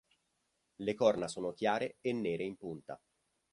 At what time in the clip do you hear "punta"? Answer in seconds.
2.57-2.99